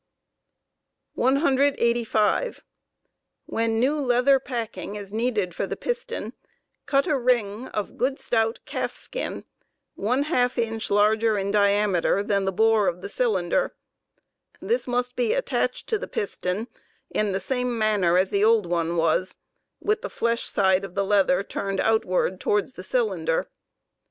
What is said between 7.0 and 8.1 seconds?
a ring of